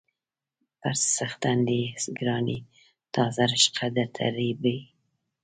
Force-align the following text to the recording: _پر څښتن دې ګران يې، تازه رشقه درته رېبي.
_پر 0.79 0.93
څښتن 1.15 1.57
دې 1.69 1.81
ګران 2.19 2.45
يې، 2.53 2.59
تازه 3.13 3.41
رشقه 3.51 3.87
درته 3.97 4.23
رېبي. 4.37 4.77